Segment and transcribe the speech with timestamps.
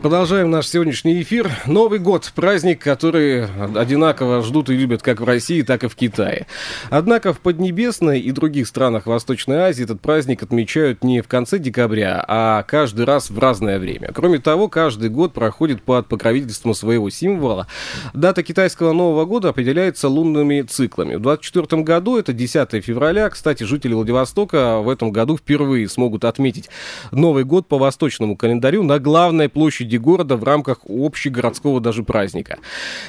[0.00, 1.50] Продолжаем наш сегодняшний эфир.
[1.66, 6.46] Новый год– праздник, который одинаково ждут и любят как в России, так и в Китае.
[6.88, 12.24] Однако в Поднебесной и других странах Восточной Азии этот праздник отмечают не в конце декабря,
[12.28, 14.12] а каждый раз в разное время.
[14.14, 17.66] Кроме того, каждый год проходит под покровительством своего символа.
[18.14, 21.16] Дата китайского Нового года определяется лунными циклами.
[21.16, 23.28] В 2024 году это 10 февраля.
[23.30, 26.70] Кстати, жители Владивостока в этом году впервые смогут отметить
[27.10, 32.58] Новый год по восточному календарю на главной площади площади города в рамках общегородского даже праздника.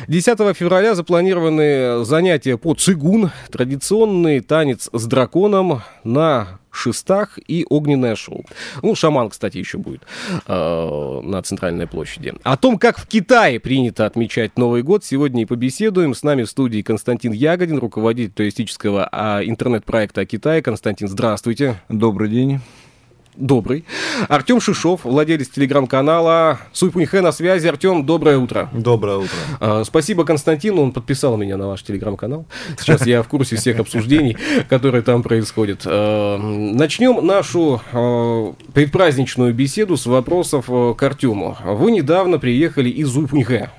[0.07, 8.45] 10 февраля запланированы занятия по цигун, традиционный танец с драконом на шестах и огненное шоу.
[8.83, 10.03] Ну, шаман, кстати, еще будет
[10.45, 12.33] э, на центральной площади.
[12.43, 16.13] О том, как в Китае принято отмечать Новый год, сегодня и побеседуем.
[16.13, 20.61] С нами в студии Константин Ягодин, руководитель туристического а, интернет-проекта о Китае.
[20.61, 21.81] Константин, здравствуйте.
[21.89, 22.59] Добрый день
[23.39, 23.85] добрый.
[24.27, 27.67] Артем Шишов, владелец телеграм-канала Суйпуньхэ на связи.
[27.67, 28.69] Артем, доброе утро.
[28.73, 29.37] Доброе утро.
[29.59, 32.45] А, спасибо Константину, он подписал меня на ваш телеграм-канал.
[32.77, 35.83] Сейчас я в курсе всех обсуждений, которые там происходят.
[35.85, 41.57] А, начнем нашу а, предпраздничную беседу с вопросов к Артему.
[41.63, 43.69] Вы недавно приехали из Суйпуньхэ.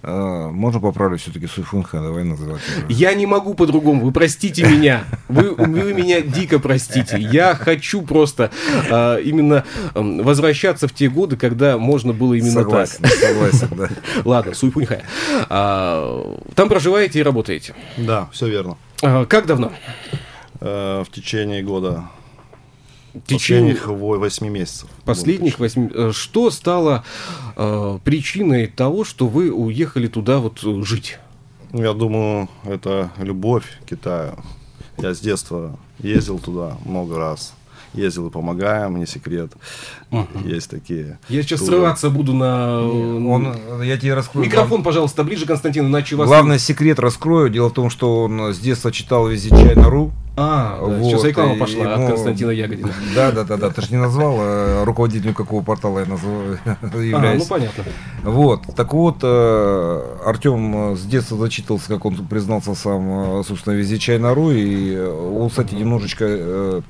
[0.00, 2.60] А, можно поправлю все-таки Суйфунха, давай называть.
[2.88, 5.04] Я не могу по-другому, вы простите меня.
[5.28, 7.18] Вы, вы меня дико простите.
[7.18, 8.50] Я хочу просто
[8.90, 13.12] а, именно возвращаться в те годы, когда можно было именно согласен, так.
[13.12, 13.88] Согласен, да.
[14.24, 15.02] Ладно, Суйфунха.
[15.48, 17.74] А, там проживаете и работаете?
[17.96, 18.76] Да, все верно.
[19.02, 19.72] А, как давно?
[20.60, 22.04] А, в течение года
[23.26, 24.88] Последних 8 месяцев.
[25.04, 25.90] Последних 8...
[25.94, 27.04] Э, что стало
[27.56, 31.18] э, причиной того, что вы уехали туда вот э, жить?
[31.72, 34.38] Ну, я думаю, это любовь к Китаю.
[34.96, 37.54] Я с детства ездил туда много раз
[37.94, 39.52] ездил и помогаем, не секрет.
[40.10, 40.46] Угу.
[40.46, 41.18] Есть такие.
[41.28, 41.72] Я сейчас туры.
[41.72, 42.80] срываться буду на...
[42.82, 44.46] Он, я тебе раскрою.
[44.46, 46.26] Микрофон, пожалуйста, ближе, Константин, иначе вас...
[46.26, 47.50] Главный секрет раскрою.
[47.50, 50.12] Дело в том, что он с детства читал везде чай.ру.
[50.40, 52.04] А, вот, сейчас реклама пошла ему...
[52.04, 52.92] от Константина Ягодина.
[53.14, 53.70] Да, да, да, да.
[53.70, 56.60] Ты же не назвал а руководителем какого портала я называю,
[56.94, 57.42] являюсь.
[57.50, 57.84] А, ну понятно.
[58.22, 58.62] Вот.
[58.76, 64.52] Так вот, э, Артем с детства зачитывался, как он признался сам, э, собственно, везде чай.ру.
[64.52, 66.82] И он, кстати, немножечко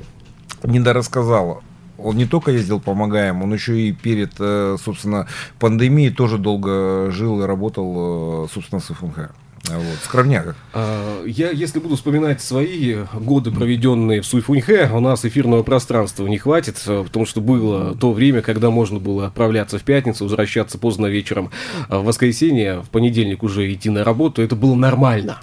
[0.65, 1.63] недорассказал.
[1.99, 5.27] Он не только ездил помогаем, он еще и перед, э, собственно,
[5.59, 9.31] пандемией тоже долго жил и работал, э, собственно, с ФНХ.
[9.65, 10.57] Вот, в Кровняках.
[10.73, 16.39] А, я, если буду вспоминать свои годы, проведенные в Суйфуньхэ, у нас эфирного пространства не
[16.39, 21.07] хватит, э, потому что было то время, когда можно было отправляться в пятницу, возвращаться поздно
[21.07, 21.51] вечером
[21.89, 24.41] в воскресенье, в понедельник уже идти на работу.
[24.41, 25.39] Это было нормально.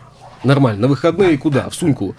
[0.45, 0.81] Нормально.
[0.81, 1.69] На выходные куда?
[1.69, 2.15] В сумку.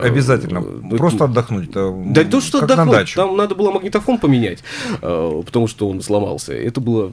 [0.00, 0.58] Обязательно.
[0.58, 1.70] Э, Просто отдохнуть.
[1.70, 3.14] Да то, что отдохнуть.
[3.14, 4.62] Там надо было магнитофон поменять,
[5.00, 6.52] э, потому что он сломался.
[6.52, 7.12] Это было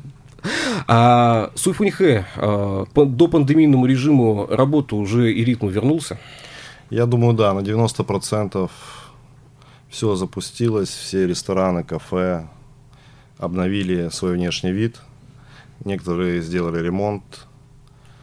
[0.87, 6.19] а Суйфуньхэ а, до пандемийному режиму работу уже и ритм вернулся?
[6.89, 8.69] Я думаю, да, на 90%
[9.89, 12.47] все запустилось, все рестораны, кафе
[13.37, 14.97] обновили свой внешний вид,
[15.83, 17.23] некоторые сделали ремонт,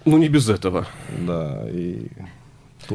[0.05, 0.87] ну, не без этого.
[1.27, 2.09] Да, и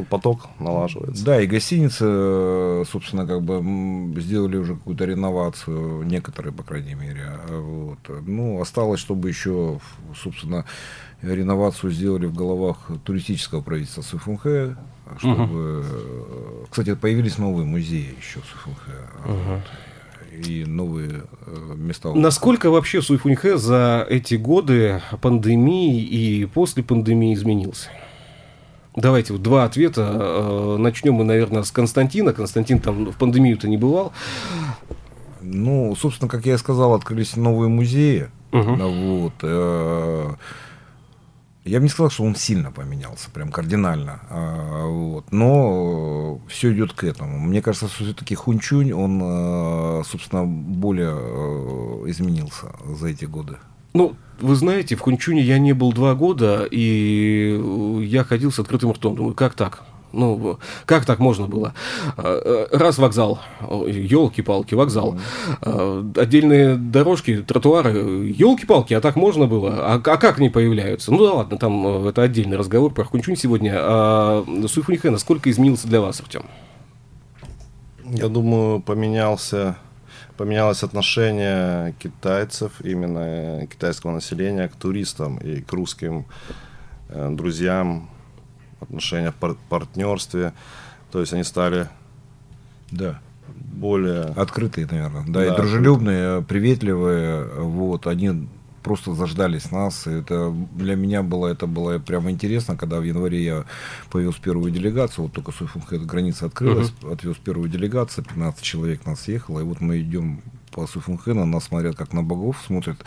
[0.09, 1.23] поток налаживается.
[1.25, 7.31] Да, и гостиницы, собственно, как бы сделали уже какую-то реновацию, некоторые, по крайней мере.
[7.49, 7.99] Вот.
[8.25, 9.79] Ну, осталось, чтобы еще,
[10.15, 10.65] собственно,
[11.21, 14.77] реновацию сделали в головах туристического правительства СФМХ,
[15.17, 15.79] чтобы...
[15.79, 16.67] Угу.
[16.69, 18.87] Кстати, появились новые музеи еще СФМХ.
[19.25, 19.33] Угу.
[19.33, 19.61] Вот
[20.45, 22.13] и новые э, места.
[22.13, 27.89] Насколько вообще Суйфуньхэ за эти годы пандемии и после пандемии изменился?
[28.95, 30.11] Давайте вот два ответа.
[30.13, 32.33] Э, начнем мы, наверное, с Константина.
[32.33, 34.13] Константин там в пандемию-то не бывал.
[35.41, 38.29] Ну, собственно, как я сказал, открылись новые музеи.
[38.51, 38.75] Угу.
[38.75, 40.37] Вот.
[41.67, 44.21] Я бы не сказал, что он сильно поменялся, прям кардинально.
[44.29, 45.31] А, вот.
[45.31, 47.39] Но все идет к этому.
[47.39, 53.57] Мне кажется, что все-таки Хунчунь, он, э, собственно, более э, изменился за эти годы.
[53.93, 57.59] Ну, вы знаете, в Хунчуне я не был два года, и
[58.03, 59.15] я ходил с открытым ртом.
[59.15, 59.83] Думаю, как так?
[60.17, 61.73] Ну, как так можно было?
[62.17, 65.19] А, э, раз вокзал, елки-палки, вокзал.
[65.61, 69.75] А, отдельные дорожки, тротуары, елки-палки, а так можно было?
[69.77, 71.11] А, а как они появляются?
[71.11, 73.75] Ну да ладно, там э, это отдельный разговор про Хунчунь сегодня.
[73.77, 76.45] А Суйфуньхэ насколько изменился для вас, Артем?
[78.03, 79.77] Я думаю, поменялся
[80.35, 86.25] поменялось отношение китайцев, именно китайского населения к туристам и к русским
[87.09, 88.09] э, друзьям,
[88.79, 90.53] отношения в пар- партнерстве.
[91.11, 91.87] То есть они стали
[92.91, 93.19] да.
[93.73, 94.33] более...
[94.35, 95.23] Открытые, наверное.
[95.27, 97.45] Да, Да, и дружелюбные, приветливые.
[97.45, 98.47] Вот, они
[98.87, 100.07] просто заждались нас.
[100.07, 103.65] И это для меня было, это было прямо интересно, когда в январе я
[104.09, 105.51] повез первую делегацию, вот только
[106.05, 110.41] граница открылась, отвез первую делегацию, 15 человек нас ехало, и вот мы идем
[110.77, 112.97] по Суйфунхэ, на нас смотрят как на богов, смотрят,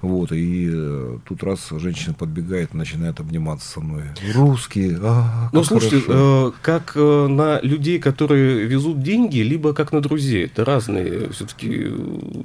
[0.00, 4.04] вот, и э, тут раз женщина подбегает, начинает обниматься со мной.
[4.34, 6.48] Русские, а, Ну, слушайте, хорошо».
[6.48, 10.46] э, как э, на людей, которые везут деньги, либо как на друзей.
[10.46, 11.68] Это разные все-таки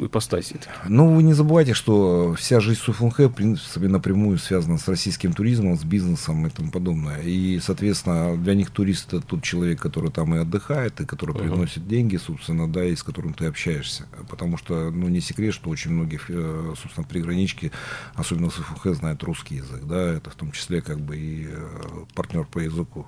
[0.01, 0.59] ипостаси.
[0.89, 5.77] Ну, вы не забывайте, что вся жизнь Суфунхэ, в принципе, напрямую связана с российским туризмом,
[5.77, 7.21] с бизнесом и тому подобное.
[7.21, 11.87] И, соответственно, для них турист это тот человек, который там и отдыхает, и который приносит
[11.87, 14.05] деньги, собственно, да, и с которым ты общаешься.
[14.29, 17.71] Потому что, ну, не секрет, что очень многие, э, собственно, пригранички,
[18.15, 22.05] особенно в Суфунхэ, знают русский язык, да, это в том числе как бы и э,
[22.13, 23.05] партнер по языку.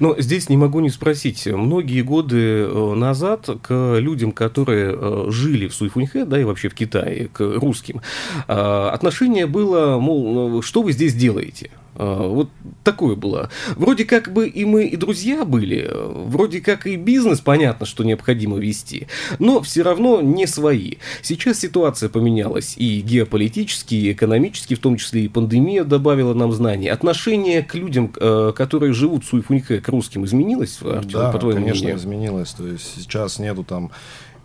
[0.00, 1.46] Но здесь не могу не спросить.
[1.46, 7.28] Многие годы э, назад к людям, которые жили в Суйфуньхэ, да, и вообще в Китае,
[7.28, 8.00] к русским,
[8.46, 11.70] отношение было, мол, ну, что вы здесь делаете?
[11.98, 12.50] Э, Вот
[12.84, 13.50] такое было.
[13.76, 18.58] Вроде как бы и мы, и друзья были, вроде как и бизнес, понятно, что необходимо
[18.58, 19.08] вести,
[19.38, 20.94] но все равно не свои.
[21.22, 26.88] Сейчас ситуация поменялась и геополитически, и экономически, в том числе и пандемия добавила нам знаний.
[26.88, 31.60] Отношение к людям, э, которые живут в Суйфуньхэ, к русским, изменилось, Артем, Да, по твоему
[31.60, 31.98] конечно, мнению?
[32.00, 32.50] изменилось.
[32.52, 33.90] То есть сейчас нету там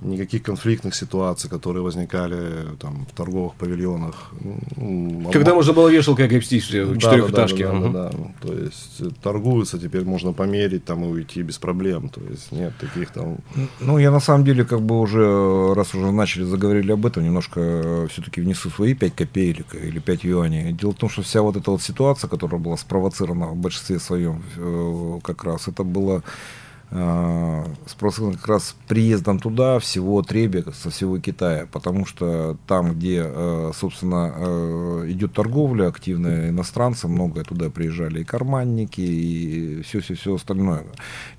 [0.02, 4.32] никаких конфликтных ситуаций, которые возникали там в торговых павильонах.
[4.76, 7.66] Ну, Когда можно было вешалкой обвестись в Да, четырехэтажке.
[7.68, 7.94] Да, да, да, Мгм.
[7.94, 8.48] да, да.
[8.48, 12.10] То есть э, торгуются, теперь можно померить там и уйти без проблем.
[12.10, 13.38] То есть нет таких там.
[13.80, 18.08] Ну, я на самом деле, как бы уже, раз уже начали, заговорили об этом, немножко
[18.12, 20.74] все-таки внесу свои 5 копеек или 5 юаней.
[20.74, 24.42] Дело в том, что вся вот эта вот ситуация, которая была спровоцирована в большинстве своем
[24.58, 26.24] э, как раз, это было
[26.92, 33.24] э, спровоцировано как раз приездом туда всего Требе со всего Китая, потому что там, где,
[33.26, 40.84] э, собственно, э, идет торговля активная иностранцы, много туда приезжали и карманники, и все-все-все остальное.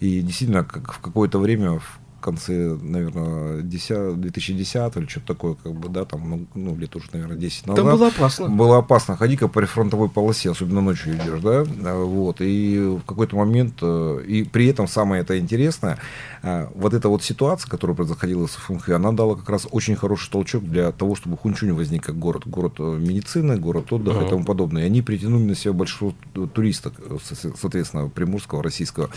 [0.00, 5.74] И действительно, как в какое-то время, в конце, наверное, 10, 2010 или что-то такое, как
[5.74, 7.84] бы, да, там, ну, ну, лет уже, наверное, 10 назад.
[7.84, 8.48] Там было опасно.
[8.48, 9.16] Было опасно.
[9.16, 11.64] Ходи-ка по прифронтовой полосе, особенно ночью идешь, да,
[11.94, 15.98] вот, и в какой-то момент, э, и при этом самое это интересное,
[16.74, 20.64] вот эта вот ситуация, которая происходила с Фунхэ, она дала как раз очень хороший толчок
[20.64, 24.26] для того, чтобы Хунчунь возник как город, город э, медицины, город отдыха Ага.
[24.26, 24.82] и тому подобное.
[24.82, 29.08] И они притянули на себя большого ту- туриста, э, со- соответственно, приморского, российского.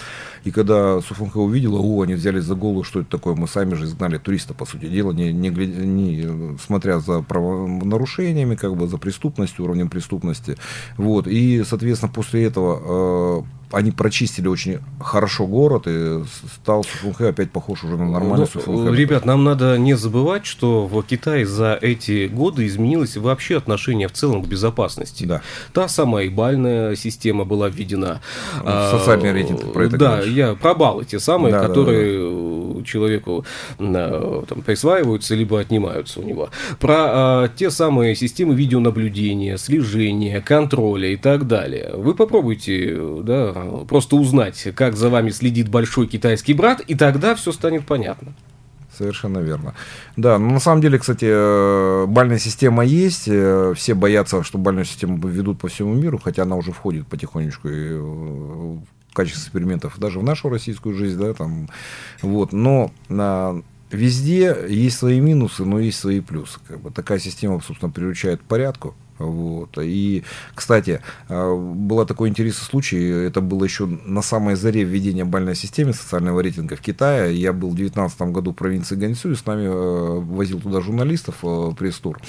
[0.43, 3.85] И когда Суфунхэ увидела, о, они взялись за голову, что это такое, мы сами же
[3.85, 8.97] изгнали туриста, по сути дела, не, не, не, э, смотря за правонарушениями, как бы за
[8.97, 10.57] преступностью, уровнем преступности.
[10.97, 11.27] Вот.
[11.27, 16.23] И, соответственно, после этого они прочистили очень хорошо город, и
[16.53, 18.93] стал Суфунхэ опять похож уже на нормальный Ну.
[18.93, 24.13] Ребят, нам надо не забывать, что в Китае за эти годы изменилось вообще отношение в
[24.13, 25.25] целом к безопасности.
[25.25, 25.41] Да.
[25.73, 28.21] Та самая ибальная система была введена.
[28.63, 30.33] А, Социальный рейтинг, про это Да, говоришь.
[30.33, 33.45] я про баллы те самые, Да, да, которые э, человеку
[33.79, 36.49] э, там, присваиваются либо отнимаются у него.
[36.79, 41.91] Про э, те самые системы видеонаблюдения, слежения, контроля и так далее.
[41.95, 43.53] Вы попробуйте, да,
[43.87, 48.33] просто узнать, как за вами следит большой китайский брат, и тогда все станет понятно.
[48.97, 49.73] Совершенно верно.
[50.15, 53.27] Да, ну на самом деле, кстати, э, бальная система есть.
[53.27, 57.67] э, Все боятся, что бальную систему введут по всему миру, хотя она уже входит потихонечку
[57.67, 61.67] и, э, в качестве экспериментов даже в нашу российскую жизнь, да, там,
[62.21, 62.53] вот.
[62.53, 66.59] Но на везде есть свои минусы, но есть свои плюсы.
[66.67, 68.95] Как бы такая система, собственно, приучает к порядку.
[69.17, 69.77] Вот.
[69.81, 75.55] И, кстати, э, был такой интересный случай, это было еще на самой заре введения бальной
[75.55, 77.35] системы социального рейтинга в Китае.
[77.35, 81.35] Я был в 2019 году в провинции Ганьсу, и с нами э, возил туда журналистов,
[81.43, 82.19] э, пресс-тур.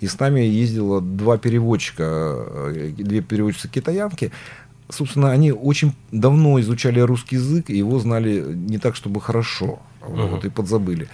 [0.00, 4.30] И с нами ездило два переводчика, э, две переводчицы китаянки.
[4.88, 10.44] Собственно, они очень давно изучали русский язык, и его знали не так, чтобы хорошо, вот,
[10.44, 11.08] и подзабыли.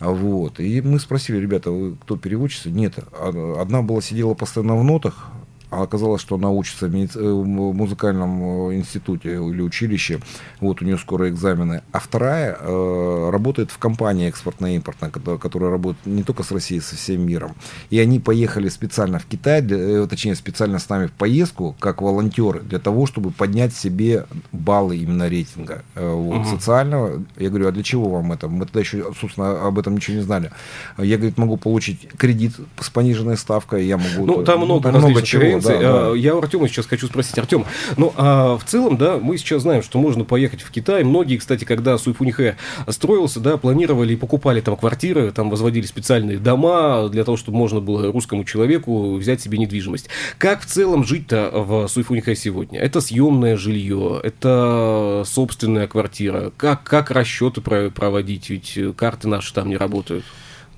[0.00, 0.58] А Вот.
[0.60, 2.70] И мы спросили, ребята, вы кто переводчица?
[2.70, 2.94] Нет.
[3.12, 5.28] А- Одна была сидела постоянно в нотах,
[5.70, 7.16] а оказалось, что она учится в, меди...
[7.16, 10.20] в музыкальном институте или училище,
[10.60, 16.22] вот у нее скоро экзамены, а вторая э, работает в компании экспортно-импортной, которая работает не
[16.22, 17.54] только с Россией, со всем миром.
[17.90, 22.60] И они поехали специально в Китай, для, точнее специально с нами в поездку, как волонтеры,
[22.60, 26.44] для того, чтобы поднять себе баллы именно рейтинга вот, угу.
[26.48, 27.22] социального.
[27.36, 28.48] Я говорю, а для чего вам это?
[28.48, 30.50] Мы тогда еще, собственно, об этом ничего не знали.
[30.98, 34.26] Я, говорит, могу получить кредит с пониженной ставкой, я могу...
[34.26, 35.59] Ну, там много, там много чего.
[35.68, 36.16] Да, да.
[36.16, 37.38] Я у Артема сейчас хочу спросить.
[37.38, 37.64] Артем,
[37.96, 41.04] ну, а в целом, да, мы сейчас знаем, что можно поехать в Китай.
[41.04, 42.56] Многие, кстати, когда Суйфунихэ
[42.88, 47.80] строился, да, планировали и покупали там квартиры, там возводили специальные дома для того, чтобы можно
[47.80, 50.08] было русскому человеку взять себе недвижимость.
[50.38, 52.80] Как в целом жить-то в Суйфунихэ сегодня?
[52.80, 56.52] Это съемное жилье, это собственная квартира.
[56.56, 58.50] Как, как расчеты проводить?
[58.50, 60.24] Ведь карты наши там не работают.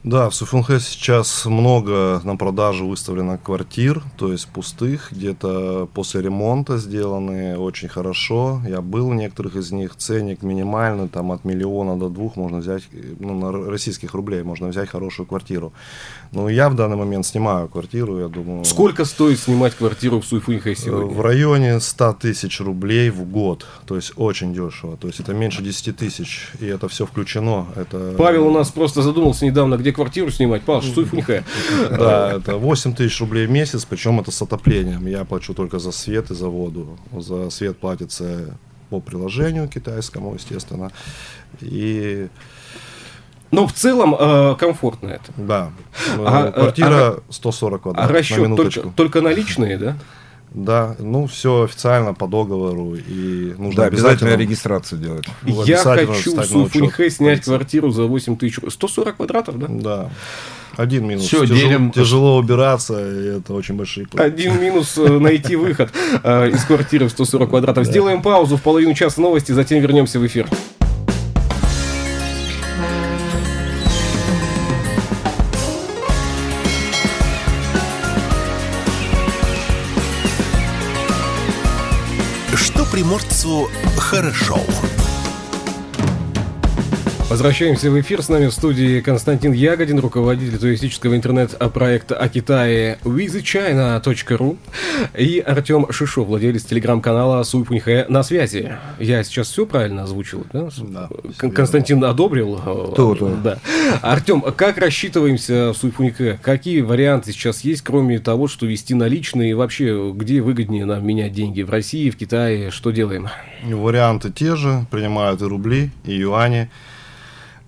[0.05, 6.79] Да, в Суфунхе сейчас много на продажу выставлено квартир, то есть пустых, где-то после ремонта
[6.79, 8.61] сделаны очень хорошо.
[8.67, 12.83] Я был в некоторых из них, ценник минимальный, там от миллиона до двух можно взять,
[13.21, 15.73] ну, на российских рублей можно взять хорошую квартиру.
[16.33, 18.65] Ну, я в данный момент снимаю квартиру, я думаю...
[18.65, 21.15] Сколько стоит снимать квартиру в Суйфунхе сегодня?
[21.15, 25.63] В районе 100 тысяч рублей в год, то есть очень дешево, то есть это меньше
[25.63, 27.67] 10 тысяч, и это все включено.
[27.77, 28.17] Это...
[28.19, 31.45] Павел у нас просто задумался недавно, где квартиру снимать, Паш, Суйфунхэ.
[31.91, 35.07] Да, это 8 тысяч рублей в месяц, причем это с отоплением.
[35.07, 36.99] Я плачу только за свет и за воду.
[37.13, 38.59] За свет платится
[38.91, 40.93] по приложению китайскому, естественно.
[41.61, 42.29] И
[43.53, 45.33] но в целом э, комфортно это.
[45.37, 45.73] Да.
[46.19, 48.11] А, Квартира а, 140 квадратов.
[48.11, 49.97] А расчет на только, только наличные, да?
[50.55, 55.25] Да, ну все официально по договору и нужно да, обязательно, обязательно регистрацию делать.
[55.43, 58.59] Ну, Я хочу в Суфуньхэ снять квартиру за 8 тысяч.
[58.69, 59.67] 140 квадратов, да?
[59.69, 60.11] Да.
[60.77, 61.27] Один минус.
[61.27, 61.91] Все, тяжело, делим...
[61.91, 65.91] тяжело убираться, и это очень большие Один минус э, найти выход
[66.23, 67.85] э, из квартиры в 140 квадратов.
[67.87, 70.49] Сделаем паузу в половину часа новости, затем вернемся в эфир.
[83.43, 85.02] Приморцу хорошо.
[87.33, 88.23] Возвращаемся в эфир.
[88.23, 94.59] С нами в студии Константин Ягодин, руководитель туристического интернет-проекта о Китае visitchina.ru
[95.17, 98.75] и Артем Шишов, владелец телеграм-канала Суйпуньхэ на связи.
[98.99, 100.69] Я сейчас все правильно озвучил, да?
[100.83, 101.09] да
[101.39, 102.61] Константин одобрил?
[102.95, 103.35] То, то.
[103.43, 103.59] Да.
[104.03, 106.39] Артем, как рассчитываемся в Суйпуньхэ?
[106.43, 109.53] Какие варианты сейчас есть, кроме того, что вести наличные?
[109.53, 111.63] И вообще, где выгоднее нам менять деньги?
[111.63, 112.71] В России, в Китае?
[112.71, 113.29] Что делаем?
[113.65, 114.85] Варианты те же.
[114.91, 116.69] Принимают и рубли, и юани.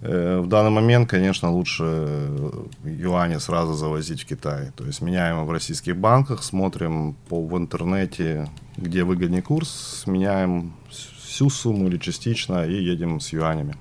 [0.04, 2.50] Э, в данный момент, конечно, лучше э,
[2.84, 4.70] юани сразу завозить в Китай.
[4.76, 11.49] То есть меняем в российских банках, смотрим по, в интернете, где выгоднее курс, меняем всю
[11.49, 13.76] сумму или частично и едем с юанями.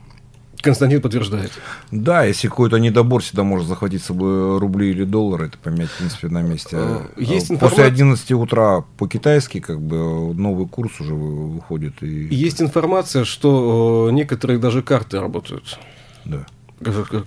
[0.61, 1.51] Константин подтверждает.
[1.91, 5.97] Да, если какой-то недобор, всегда можно захватить с собой рубли или доллары, это поменять, в
[5.97, 6.77] принципе, на месте.
[6.79, 7.85] Э, есть После информация...
[7.87, 12.01] 11 утра по-китайски, как бы, новый курс уже выходит.
[12.01, 12.33] И...
[12.33, 15.77] Есть информация, что некоторые даже карты работают.
[16.25, 16.45] Да.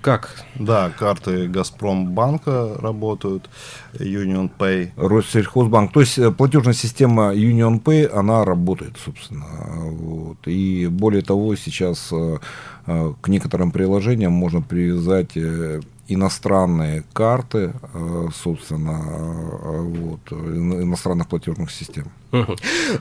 [0.03, 0.45] Как?
[0.57, 3.49] Да, карты Газпромбанка работают,
[3.95, 4.91] Union Pay.
[4.97, 5.93] Россельхозбанк.
[5.93, 9.47] То есть э, платежная система Union Pay, она работает, собственно.
[9.47, 10.39] Вот.
[10.47, 12.39] И более того, сейчас э,
[12.87, 15.37] э, к некоторым приложениям можно привязать
[16.09, 19.03] иностранные карты, э, собственно,
[19.63, 22.11] э, вот, иностранных платежных систем.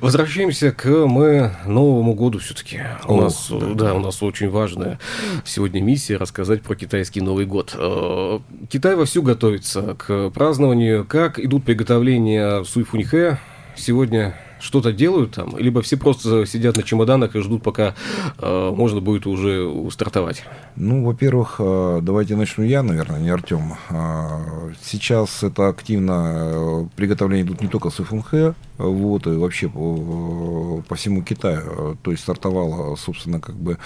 [0.02, 2.82] Возвращаемся к мы Новому году все-таки.
[3.08, 3.74] У нас, да.
[3.74, 5.00] да, у нас очень важная
[5.44, 7.76] сегодня миссия рассказать про китайский Новый год.
[7.78, 11.06] Э, Китай вовсю готовится к празднованию.
[11.06, 13.40] Как идут приготовления в Суйфуньхэ?
[13.76, 17.96] Сегодня что-то делают там, либо все просто сидят на чемоданах и ждут, пока
[18.40, 20.44] э, можно будет уже стартовать?
[20.76, 23.74] Ну, во-первых, э, давайте начну я, наверное, не Артем.
[23.90, 30.84] Э, сейчас это активно э, приготовления идут не только с ФМХ, вот, и вообще по,
[30.88, 31.98] по всему Китаю.
[32.02, 33.78] То есть стартовала, собственно, как бы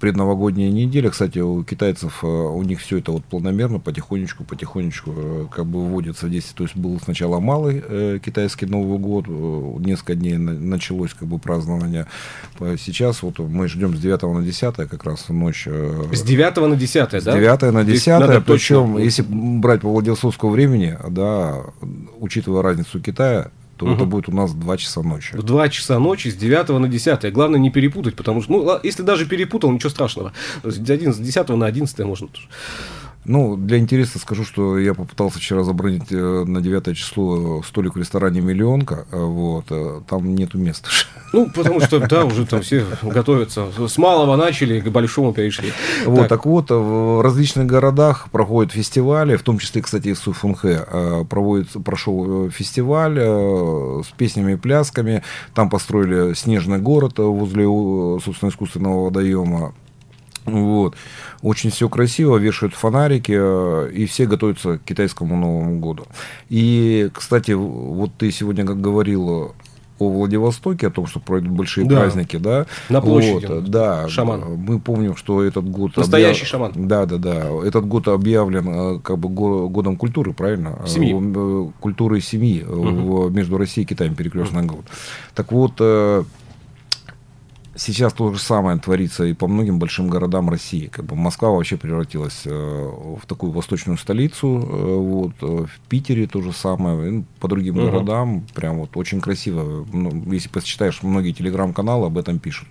[0.00, 1.08] предновогодняя неделя.
[1.08, 6.30] Кстати, у китайцев, у них все это вот планомерно, потихонечку, потихонечку как бы вводится в
[6.30, 6.56] действие.
[6.56, 9.26] То есть был сначала малый китайский Новый год,
[9.84, 12.06] несколько дней началось как бы празднование.
[12.78, 15.66] Сейчас вот мы ждем с 9 на 10 как раз ночь.
[15.66, 17.20] С 9 на 10, да?
[17.20, 21.64] С 9 на 10, причем, если брать по Владивостовскому времени, да,
[22.18, 23.50] учитывая разницу Китая,
[23.80, 23.94] то угу.
[23.94, 25.34] это будет у нас 2 часа ночи.
[25.34, 27.32] В 2 часа ночи с 9 на 10.
[27.32, 30.34] Главное не перепутать, потому что, ну, если даже перепутал, ничего страшного.
[30.62, 32.28] С 10 на 11 можно.
[33.26, 37.98] Ну, для интереса скажу, что я попытался вчера забронить э, на 9 число столик в
[37.98, 39.04] ресторане «Миллионка».
[39.12, 40.88] э, Вот, э, там нету места.
[41.32, 43.68] Ну, потому что, да, уже там все готовятся.
[43.86, 45.72] С малого начали, к большому перешли.
[46.04, 46.46] Вот, так.
[46.46, 51.78] вот, в различных городах проходят фестивали, в том числе, кстати, и в Суфунхэ э, проводится,
[51.78, 55.22] прошел фестиваль с песнями и плясками.
[55.54, 57.64] Там построили снежный город возле,
[58.24, 59.74] собственно, искусственного водоема.
[60.46, 60.94] Вот.
[61.42, 66.06] Очень все красиво, вешают фонарики, э, и все готовятся к китайскому Новому году.
[66.48, 69.28] И, кстати, вот ты сегодня как говорил
[69.98, 71.96] о Владивостоке, о том, что пройдут большие Да.
[72.00, 72.64] праздники, да?
[72.88, 73.44] На площади.
[73.44, 74.08] Вот, да.
[74.08, 74.54] Шаман.
[74.56, 75.94] Мы помним, что этот год...
[75.94, 76.72] Настоящий шаман.
[76.74, 77.46] Да, да, да.
[77.64, 80.78] Этот год объявлен э, как бы го- годом культуры, правильно?
[80.86, 81.14] Семьи.
[81.14, 84.86] Э, Культуры семьи в- между Россией и Китаем перекрестный год.
[85.34, 85.74] Так вот,
[87.82, 90.88] Сейчас то же самое творится и по многим большим городам России.
[90.88, 94.48] Как бы Москва вообще превратилась э, в такую восточную столицу.
[94.62, 97.08] э, вот, э, в Питере то же самое.
[97.08, 97.84] и, ну, по другим Мгм.
[97.86, 99.86] городам прям вот очень красиво.
[99.94, 102.68] Ну, если посчитаешь, многие телеграм-каналы об этом пишут.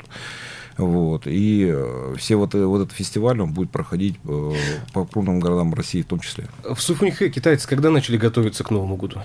[0.78, 1.24] Вот.
[1.26, 1.76] И
[2.18, 4.54] все вот, вот этот фестиваль он будет проходить э,
[4.94, 6.46] по крупным городам России в том числе.
[6.64, 9.22] В Суфуньхэ китайцы когда начали готовиться к Новому году?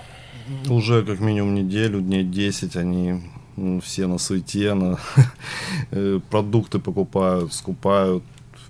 [0.67, 3.21] Уже как минимум неделю, дней 10 они
[3.81, 4.99] все на суете, на
[5.91, 8.23] э, продукты покупают, скупают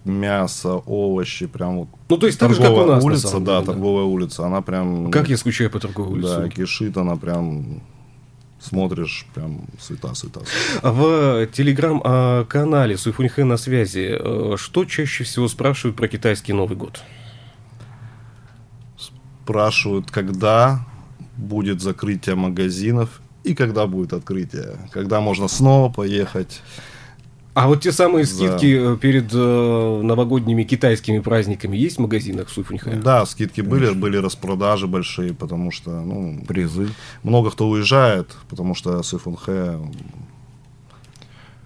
[0.06, 3.46] мясо, овощи, прям вот Ну, то есть так же, как у нас, на улица, самом
[3.46, 3.72] да, деле, да.
[3.74, 5.12] торговая улица, она прям...
[5.12, 6.56] Как я скучаю по торговой Да, улице.
[6.56, 7.82] кишит она прям,
[8.60, 10.42] смотришь, прям суета-суета.
[10.84, 17.02] В телеграм-канале Суйфуньхэ на связи э, что чаще всего спрашивают про китайский Новый год?
[19.44, 20.86] Спрашивают, когда
[21.36, 26.62] будет закрытие магазинов и когда будет открытие, когда можно снова поехать.
[27.54, 28.32] А вот те самые Да.
[28.32, 32.96] скидки э, перед э, новогодними китайскими праздниками есть в магазинах Суйфуньхэ?
[32.96, 36.90] Да, скидки были, были распродажи большие, потому что, ну, Призы.
[37.24, 39.80] много кто уезжает, потому что Суйфунхэ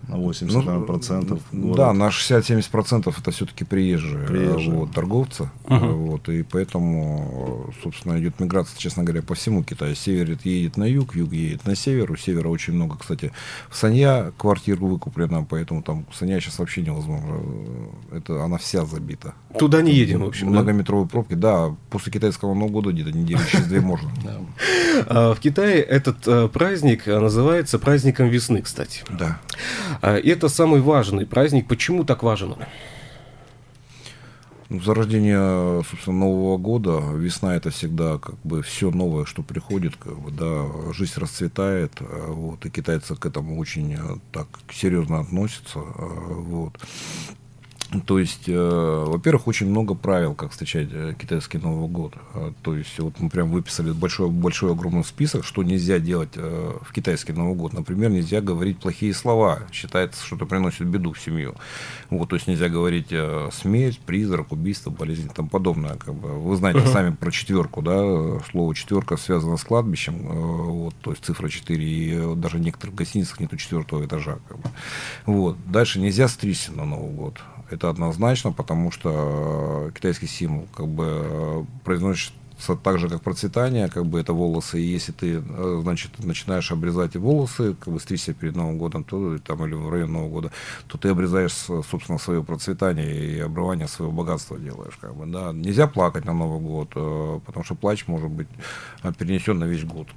[0.09, 1.77] на 80% Ну, процентов город.
[1.77, 4.71] Да, на 60-70% это все-таки приезжие, Приезжие.
[4.71, 5.49] э, Вот, торговцы.
[5.67, 9.95] Э, Вот, и поэтому, собственно, идет миграция, честно говоря, по всему Китаю.
[9.95, 12.11] Север едет на юг, юг едет на север.
[12.11, 13.31] У севера очень много, кстати,
[13.69, 17.27] в Санья квартир выкуплено, поэтому там Санья сейчас вообще невозможно.
[18.11, 19.33] Э, Это, она вся забита.
[19.57, 20.47] Туда не едем, в общем.
[20.47, 20.53] да?
[20.53, 24.09] Многометровые пробки, да, после китайского Нового года где-то недели через две можно.
[25.07, 29.03] А, В Китае этот праздник называется праздником весны, кстати.
[29.09, 29.39] Да.
[30.01, 31.67] И это самый важный праздник.
[31.67, 32.59] Почему так важен он?
[34.69, 40.19] Ну, Зарождение, собственно, Нового года, весна это всегда как бы все новое, что приходит, как
[40.19, 43.97] бы, да, жизнь расцветает, э, вот, и китайцы к этому очень э,
[44.31, 46.77] так серьезно относятся, э, вот.
[48.05, 52.13] То есть, э, во-первых, очень много правил, как встречать э, китайский Новый год.
[52.35, 56.77] Э, то есть, вот мы прям выписали большой, большой огромный список, что нельзя делать э,
[56.81, 57.73] в китайский Новый год.
[57.73, 59.63] Например, нельзя говорить плохие слова.
[59.71, 61.55] Считается, что это приносит беду в семью.
[62.11, 65.95] Вот, то есть нельзя говорить э, смерть, призрак, убийство, болезнь и тому подобное.
[65.95, 66.29] Как бы.
[66.39, 68.39] Вы знаете сами про четверку, да?
[68.51, 72.61] Слово четверка связано с кладбищем, э, вот, то есть цифра 4, и э, даже в
[72.61, 74.37] некоторых гостиницах нету четвертого этажа.
[74.47, 74.69] Как бы.
[75.25, 75.57] Вот.
[75.65, 77.39] Дальше нельзя стричься на Новый год.
[77.71, 82.33] Это однозначно, потому что э, китайский символ как бы э, произносится
[82.83, 84.81] так же, как процветание, как бы это волосы.
[84.81, 89.37] И если ты, э, значит, начинаешь обрезать волосы, как бы стричься перед Новым годом, то
[89.39, 90.51] там или в районе Нового года,
[90.87, 95.53] то ты обрезаешь, собственно, свое процветание и обрывание своего богатства делаешь, как бы, да.
[95.53, 96.89] Нельзя плакать на Новый год,
[97.45, 98.47] потому что плач может быть
[99.17, 100.07] перенесен на весь год.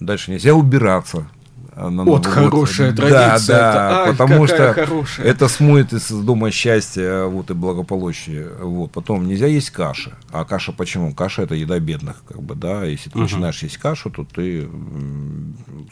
[0.00, 1.28] Дальше нельзя убираться.
[1.76, 2.26] Э, на Вот год.
[2.26, 3.56] хорошая Да, традиция.
[3.58, 5.26] да, Это- ай, потому что хорошая.
[5.26, 8.48] это смоет из дома счастье вот, и благополучие.
[8.60, 8.90] Вот.
[8.92, 10.12] Потом нельзя есть каши.
[10.32, 11.14] А каша почему?
[11.14, 12.22] Каша это еда бедных.
[12.26, 12.84] Как бы, да?
[12.84, 13.24] Если ты Мгм.
[13.24, 14.68] начинаешь есть кашу, то ты,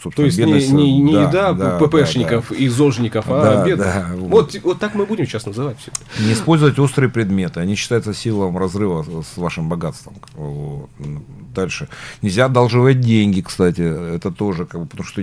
[0.03, 3.43] собственно, То есть не, бедность- не- не да, еда да, ППшников да, и зожников, а
[3.43, 3.87] Да, бедных.
[3.87, 4.55] да, вот.
[4.63, 5.91] вот так мы будем сейчас называть все.
[6.19, 6.25] да.
[6.25, 7.61] Не использовать острые предметы.
[7.61, 10.15] Они считаются силом разрыва с вашим богатством.
[10.35, 10.89] Вот.
[11.55, 11.89] Дальше.
[12.23, 13.83] Нельзя одалживать деньги, кстати.
[13.83, 15.23] Это тоже, как бы, потому что...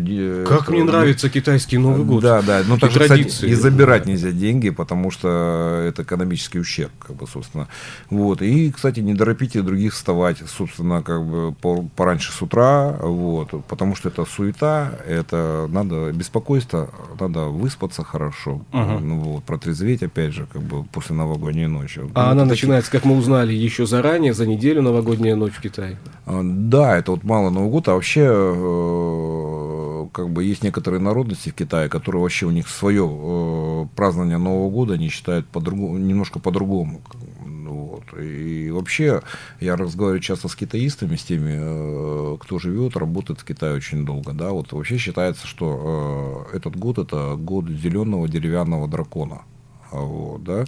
[0.50, 2.22] Как мне нравится китайский Новый год.
[2.24, 2.64] Да, да.
[2.68, 7.28] Ну, И также, кстати, и забирать нельзя деньги, потому что это экономический ущерб, как бы,
[7.28, 7.68] собственно.
[8.10, 8.42] Вот.
[8.42, 13.96] И, кстати, не торопите других вставать, собственно, как бы по- пораньше с утра, вот, потому
[13.96, 19.08] что это суета, это надо беспокойство, надо выспаться хорошо, Мгм.
[19.08, 22.02] ну, вот, протрезветь, опять же, как бы после новогодней ночи.
[22.14, 25.98] А Ну, она начинается, как мы узнали, еще заранее, за неделю новогодняя ночь в Китае.
[26.26, 29.69] А, Да, это вот мало Новый год, а вообще э,
[30.12, 34.69] как бы есть некоторые народности в Китае, которые вообще у них свое э, празднование Нового
[34.69, 37.02] года они считают по-другому, немножко по-другому.
[37.45, 38.19] Ну, Вот.
[38.19, 39.22] И вообще,
[39.60, 44.34] я разговариваю часто с китаистами, с теми, э, кто живет, работает в Китае очень долго,
[44.34, 49.43] да, вот вообще считается, что э, этот год это год зеленого деревянного дракона,
[49.91, 50.65] вот, да,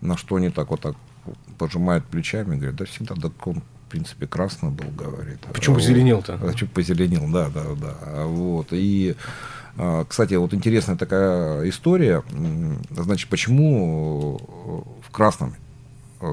[0.00, 0.96] на что они так вот так
[1.58, 5.38] пожимают плечами, говорят, да всегда дракон в принципе, красный был, говорит.
[5.52, 6.34] Почему позеленел-то?
[6.34, 8.24] А, почему позеленел, да, да, да.
[8.24, 8.68] Вот.
[8.72, 9.14] И,
[9.76, 12.24] а, кстати, вот интересная такая история.
[12.90, 14.40] Значит, почему
[15.06, 15.54] в красном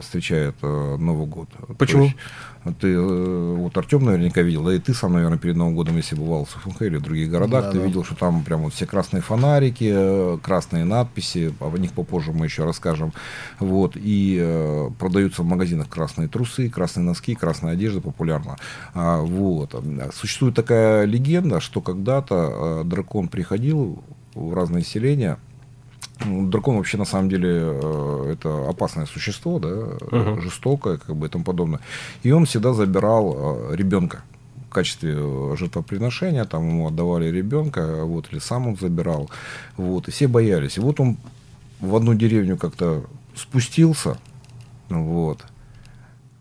[0.02, 1.50] встречает э, Новый год?
[1.78, 2.06] Почему?
[2.06, 2.16] есть,
[2.80, 6.16] ты, э, вот Артем наверняка видел, да и ты сам, наверное, перед Новым годом, если
[6.16, 7.86] бывал в Суфунхе или в других городах, да, ты да.
[7.86, 12.46] видел, что там прям вот все красные фонарики, э, красные надписи, о них попозже мы
[12.46, 13.12] еще расскажем.
[13.60, 18.58] Вот, и э, продаются в магазинах красные трусы, красные носки, красная одежда популярна.
[18.94, 19.76] А, вот.
[20.14, 24.04] Существует такая легенда, что когда-то э, дракон приходил
[24.36, 25.38] в разные селения,
[26.26, 30.42] дракон вообще на самом деле э, это опасное существо, да, uh-huh.
[30.42, 31.80] жестокое, как бы и тому подобное.
[32.24, 33.36] И он всегда забирал
[33.72, 34.24] э, ребенка
[34.70, 39.30] в качестве э, жертвоприношения, там ему отдавали ребенка, вот, или сам он забирал,
[39.78, 40.78] вот, и все боялись.
[40.78, 41.18] И вот он
[41.80, 43.04] в одну деревню как-то
[43.36, 44.18] спустился,
[44.90, 45.44] вот,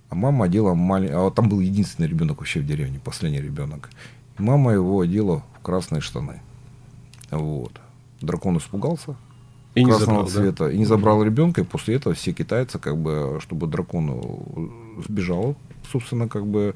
[0.08, 3.90] а мама одела маленький, а там был единственный ребенок вообще в деревне, последний ребенок.
[4.38, 6.40] Мама его одела в красные штаны,
[7.30, 7.72] вот.
[8.20, 9.16] Дракон испугался,
[9.74, 10.64] и красного забрал, цвета.
[10.64, 10.72] Да?
[10.72, 14.70] И не забрал ребенка, и после этого все китайцы, как бы, чтобы дракон
[15.06, 15.56] сбежал,
[15.90, 16.74] собственно, как бы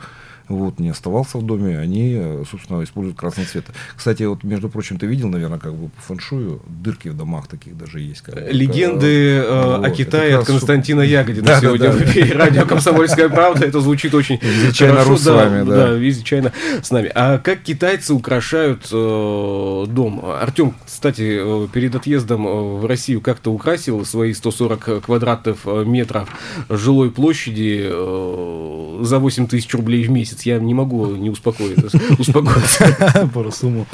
[0.48, 3.66] вот, не оставался в доме, они, собственно, используют красный цвет.
[3.96, 7.76] Кстати, вот, между прочим, ты видел, наверное, как бы по фэншую, дырки в домах таких
[7.76, 8.22] даже есть.
[8.22, 11.10] Как Легенды как, э, вот, о Китае от Константина суп...
[11.10, 11.98] Ягодина да, сегодня да, да.
[11.98, 13.66] в эфире радио «Комсомольская правда».
[13.66, 15.16] Это звучит очень Изучайно хорошо.
[15.16, 15.88] с вами, да.
[15.88, 17.10] Да, изучайно с нами.
[17.14, 20.24] А как китайцы украшают э, дом?
[20.24, 26.28] Артем, кстати, э, перед отъездом э, в Россию как-то украсил свои 140 квадратов метров
[26.68, 31.86] жилой площади э, за 8 тысяч рублей в месяц месяц, я не могу не успокоиться.
[32.18, 33.30] успокоиться.
[33.34, 33.86] По сумму.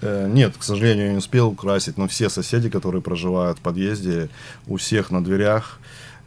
[0.00, 4.28] Э, нет, к сожалению, не успел украсить, но все соседи, которые проживают в подъезде,
[4.66, 5.78] у всех на дверях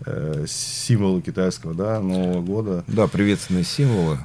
[0.05, 2.83] э, символы китайского да, Нового года.
[2.87, 4.19] Да, приветственные символы.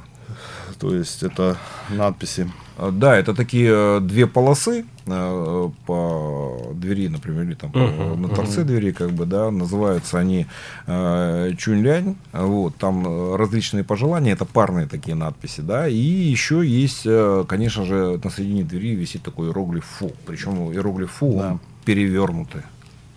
[0.78, 1.58] То есть это
[1.90, 2.50] надписи
[2.80, 6.39] Э, да, это такие две полосы по
[6.80, 8.64] двери, например, или там uh-huh, на торце uh-huh.
[8.64, 10.46] двери, как бы, да, называются они
[10.86, 17.06] э, чунь-лянь, вот, там различные пожелания, это парные такие надписи, да, и еще есть,
[17.48, 21.58] конечно же, на середине двери висит такой иероглиф фу, причем иероглиф фу, да.
[21.84, 22.62] перевернутый.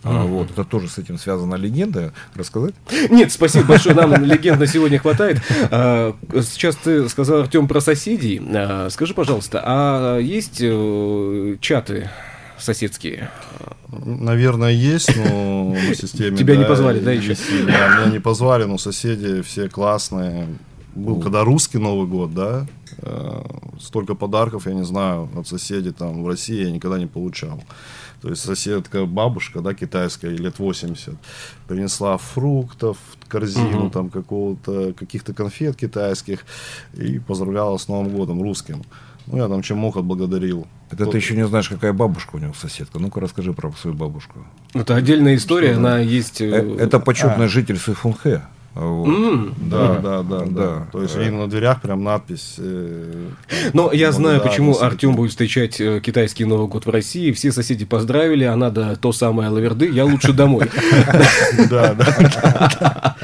[0.04, 0.26] Mm-hmm.
[0.26, 2.12] Вот, это тоже с этим связана легенда.
[2.34, 2.74] Рассказать?
[3.08, 3.94] Нет, спасибо большое.
[3.94, 5.40] Нам легенд на сегодня хватает.
[5.70, 8.40] А, сейчас ты сказал, Артем, про соседей.
[8.54, 12.10] А, скажи, пожалуйста, а есть э, чаты
[12.58, 13.30] соседские?
[13.88, 16.36] Наверное, есть, но на системе...
[16.36, 17.36] Тебя не позвали, да, еще?
[17.66, 20.48] Да, меня не позвали, но соседи все классные.
[20.94, 22.66] Был когда русский Новый год, да,
[22.98, 23.42] э,
[23.80, 27.60] столько подарков, я не знаю, от соседей там в России я никогда не получал.
[28.22, 31.14] То есть соседка, бабушка, да, китайская, лет 80,
[31.66, 32.96] принесла фруктов,
[33.28, 33.90] корзину угу.
[33.90, 36.46] там какого-то, каких-то конфет китайских
[36.94, 38.82] и поздравляла с Новым годом русским.
[39.26, 40.66] Ну, я там чем мог отблагодарил.
[40.90, 41.12] Это Тот...
[41.12, 42.98] ты еще не знаешь, какая бабушка у него соседка.
[42.98, 44.44] Ну-ка расскажи про свою бабушку.
[44.74, 45.98] Это отдельная история, Что, она да?
[46.00, 46.40] есть...
[46.40, 47.48] Э, э, это почетный а.
[47.48, 48.42] житель Суйфунхэ.
[48.74, 49.06] Вот.
[49.06, 49.54] Mm.
[49.56, 50.86] Да, да, да, да, да.
[50.90, 52.56] То есть, видно на дверях прям надпись.
[52.58, 53.28] Э,
[53.72, 57.30] Но я знаю, почему Артем будет встречать э, китайский Новый год в России.
[57.30, 60.70] Все соседи поздравили, а надо то самое лаверды, я лучше домой.
[61.70, 63.16] Да, да.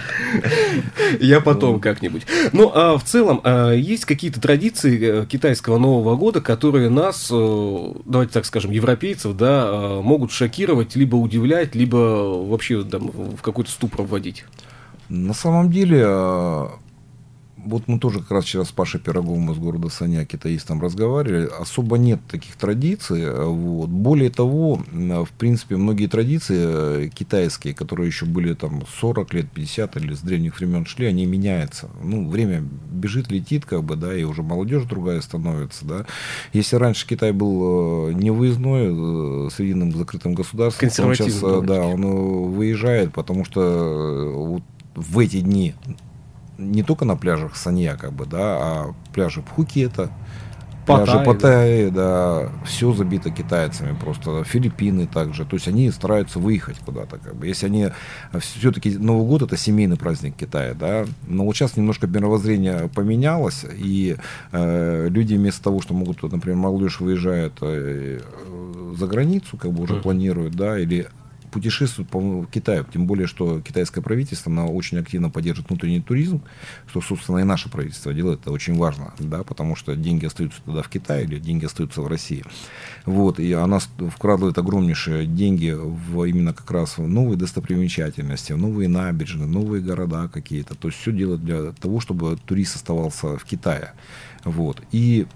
[1.21, 2.23] Я потом как-нибудь.
[2.53, 8.33] Ну, а в целом, а есть какие-то традиции э, китайского Нового года, которые нас, давайте
[8.33, 14.45] так скажем, европейцев, да, могут шокировать, либо удивлять, либо вообще в какой-то ступор вводить?
[15.11, 16.71] На самом деле, а,
[17.57, 21.99] вот мы тоже как раз вчера с Пашей Пироговым из города Саня, китаистом, разговаривали, особо
[21.99, 23.29] нет таких традиций.
[23.29, 23.89] Вот.
[23.89, 29.97] Более того, в принципе, многие традиции э, китайские, которые еще были там 40 лет, 50
[29.97, 31.89] или с древних времен шли, они меняются.
[32.03, 36.07] Ну, время бежит, летит, как бы, да, и уже молодежь другая становится, да.
[36.53, 41.85] Если раньше Китай был э, не выездной, э, с единым закрытым государством, он сейчас, да,
[41.85, 44.63] он выезжает, потому что вот
[44.95, 45.75] в эти дни
[46.61, 50.11] не только на пляжах Санья, как бы, да, а пляжи Пхукета,
[50.87, 52.43] пляжи Паттайи, да.
[52.45, 57.47] да, все забито китайцами просто, Филиппины также, то есть они стараются выехать куда-то, как бы,
[57.47, 57.89] если они,
[58.39, 64.17] все-таки Новый год это семейный праздник Китая, да, но вот сейчас немножко мировоззрение поменялось, и
[64.53, 68.21] э, люди вместо того, что могут, например, молодежь выезжает э,
[68.99, 70.03] за границу, как бы уже mm.
[70.03, 71.09] планируют, да, или
[71.51, 72.85] путешествуют по Китаю.
[72.93, 76.43] Тем более, что китайское правительство оно очень активно поддерживает внутренний туризм,
[76.89, 78.41] что, собственно, и наше правительство делает.
[78.41, 82.07] Это очень важно, да, потому что деньги остаются тогда в Китае или деньги остаются в
[82.07, 82.45] России.
[83.05, 88.89] Вот, и она вкладывает огромнейшие деньги в именно как раз в новые достопримечательности, в новые
[88.89, 90.75] набережные, новые города какие-то.
[90.75, 93.93] То есть все делает для того, чтобы турист оставался в Китае.
[94.45, 94.83] Вот.
[94.93, 95.27] И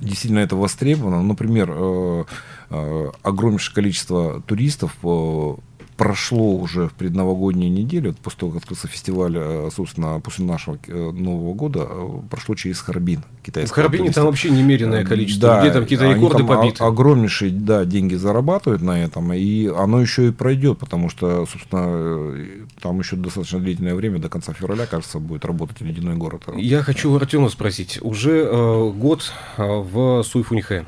[0.00, 1.22] действительно это востребовано.
[1.22, 2.24] Например, э,
[2.70, 5.54] э, огромнейшее количество туристов э,
[6.00, 10.78] прошло уже в предновогодние недели, вот после того, как открылся фестиваль, э, собственно, после нашего
[10.88, 13.22] э, Нового года, э, прошло через Харбин.
[13.44, 16.82] В Харбине там вообще немеренное количество, да, где там какие-то рекорды побиты.
[16.82, 22.34] огромнейшие да, деньги зарабатывают на этом, и оно еще и пройдет, потому что, собственно,
[22.80, 26.44] там еще достаточно длительное время, до конца февраля, кажется, будет работать ледяной город.
[26.56, 30.86] Я хочу Артема спросить, уже э, год в Суйфуньхэ,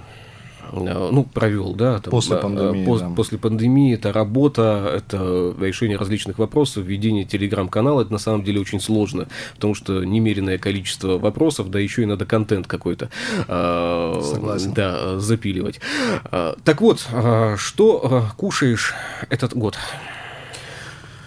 [0.73, 3.11] ну, провел, да, там, после пандемии, пос, да.
[3.11, 8.81] после пандемии, это работа, это решение различных вопросов, введение телеграм-канала, это на самом деле очень
[8.81, 13.11] сложно, потому что немеренное количество вопросов, да еще и надо контент какой-то
[13.49, 14.73] э, Согласен.
[14.73, 15.81] да, запиливать.
[16.31, 17.07] Э, так вот,
[17.57, 18.95] что кушаешь
[19.29, 19.77] этот год?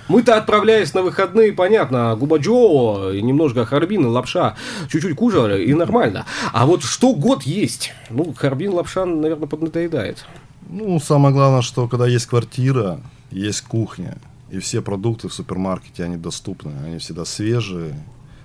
[0.07, 4.55] Мы-то отправляясь на выходные, понятно, губаджо, немножко харбин, лапша,
[4.89, 6.25] чуть-чуть кушали, и нормально.
[6.53, 7.93] А вот что год есть?
[8.09, 10.25] Ну, харбин, лапша, наверное, поднадоедает.
[10.69, 12.99] Ну, самое главное, что когда есть квартира,
[13.31, 14.17] есть кухня,
[14.51, 17.95] и все продукты в супермаркете, они доступны, они всегда свежие,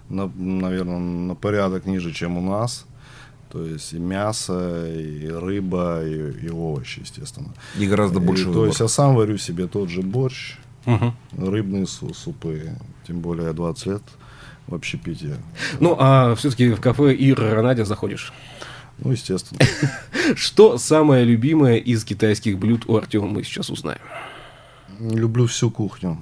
[0.09, 2.87] на, наверное, на порядок ниже, чем у нас.
[3.51, 7.53] То есть и мясо, и рыба, и, и овощи, естественно.
[7.77, 8.49] И гораздо больше.
[8.49, 11.15] И, то есть я сам варю себе тот же борщ, Угу.
[11.39, 12.73] Рыбные супы,
[13.07, 14.03] тем более я 20 лет
[14.67, 15.37] в общепите.
[15.81, 18.33] Ну, а все-таки в кафе Ира Надя заходишь?
[18.99, 19.61] Ну, естественно.
[20.37, 24.01] Что самое любимое из китайских блюд у Артема мы сейчас узнаем?
[25.01, 26.19] Люблю всю кухню.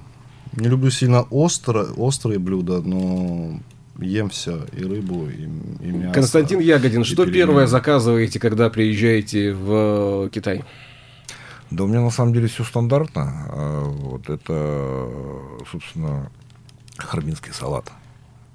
[0.52, 3.60] Не люблю сильно остро, острые блюда, но
[3.98, 5.42] ем все, и рыбу, и,
[5.86, 6.14] и мясо.
[6.14, 7.34] Константин Ягодин, что пельмени.
[7.34, 10.64] первое заказываете, когда приезжаете в Китай?
[11.70, 13.46] Да у меня на самом деле все стандартно.
[13.50, 15.08] А, вот это,
[15.70, 16.30] собственно,
[16.96, 17.92] харбинский салат.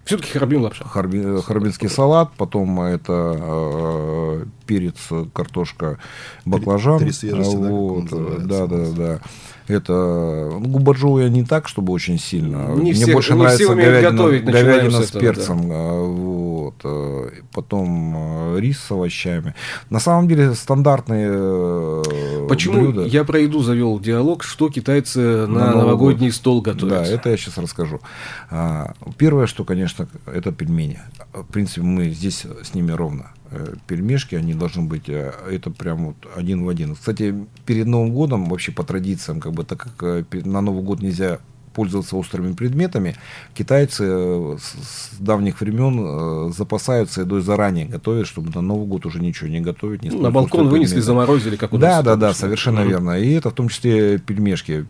[0.06, 0.84] Все-таки харбин лапша.
[0.86, 4.98] Харби, харбинский салат, потом это э, перец,
[5.34, 5.98] картошка,
[6.44, 7.00] баклажан.
[7.00, 9.22] Три свежести, вот, да, да, да, да.
[9.68, 12.68] Это ну, губаджоу я не так, чтобы очень сильно.
[12.76, 15.70] Не Мне все, больше не нравится говядина, готовить, говядина с, этого, перцем.
[15.70, 15.92] Да.
[15.94, 16.76] Вот.
[16.84, 19.56] Э, потом э, рис с овощами.
[19.90, 23.04] На самом деле стандартные э, Почему блюда.
[23.06, 26.36] я про еду завел диалог, что китайцы на, на новогодний год.
[26.36, 26.96] стол готовят?
[26.96, 28.02] Да, это я сейчас расскажу.
[28.50, 31.00] А, первое, что, конечно, это пельмени.
[31.34, 33.32] В принципе, мы здесь с ними ровно.
[33.56, 36.96] Э, пельмешки, они должны быть, э, это прям вот один в один.
[36.96, 37.36] Кстати,
[37.66, 41.40] перед Новым годом, вообще по традициям, как бы, так как э, на Новый год нельзя
[41.76, 43.16] пользоваться острыми предметами,
[43.56, 49.60] китайцы с давних времен запасаются едой заранее, готовят, чтобы на Новый год уже ничего не
[49.60, 50.04] готовить.
[50.04, 51.06] Не на балкон вынесли, предметы.
[51.06, 51.82] заморозили, как у нас.
[51.82, 52.90] Да, да, да, совершенно mm-hmm.
[52.90, 53.20] верно.
[53.20, 54.86] И это в том числе пельмешки.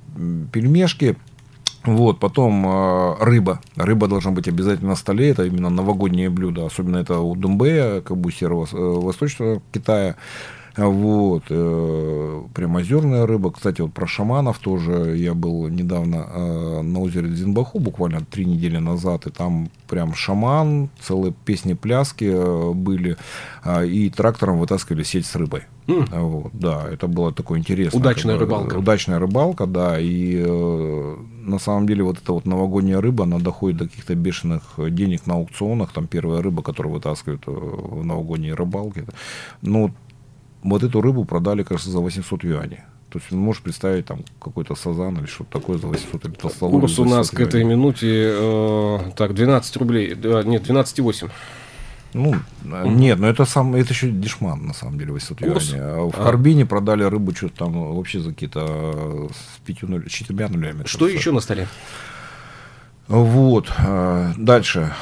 [0.51, 1.15] Пельмешки,
[1.85, 3.59] вот, потом э, рыба.
[3.75, 5.29] Рыба должна быть обязательно на столе.
[5.29, 6.65] Это именно новогоднее блюдо.
[6.65, 10.15] Особенно это у Думбея, как бы северо-восточного Китая.
[10.75, 13.51] Вот, э, прям озерная рыба.
[13.51, 18.77] Кстати, вот про шаманов тоже я был недавно э, на озере Дзинбаху, буквально три недели
[18.77, 23.17] назад, и там прям шаман, целые песни-пляски э, были,
[23.63, 25.63] э, и трактором вытаскивали сеть с рыбой.
[25.85, 26.19] Mm.
[26.19, 27.99] Вот, да, это было такое интересное.
[27.99, 28.75] Удачная как бы, рыбалка.
[28.75, 33.77] Удачная рыбалка, да, и э, на самом деле вот эта вот новогодняя рыба, она доходит
[33.77, 39.05] до каких-то бешеных денег на аукционах, там первая рыба, которую вытаскивают э, в новогодние рыбалки.
[39.61, 39.91] Ну,
[40.63, 42.79] вот эту рыбу продали, кажется, за 800 юаней.
[43.09, 46.79] То есть, можешь представить там какой-то сазан или что-то такое за 800 или толстолобик.
[46.79, 51.29] Курс у нас к этой минуте, э, так, 12 рублей, э, нет, 12,8.
[52.13, 52.89] Ну, угу.
[52.89, 55.79] нет, но это сам, это еще дешман, на самом деле, 800 юаней.
[55.79, 56.23] А в а.
[56.23, 60.83] Харбине продали рыбу что-то там вообще за какие-то с 5 нуль, 4 нулями.
[60.85, 61.67] Что еще на столе?
[63.07, 63.71] Вот.
[63.77, 64.93] А, дальше.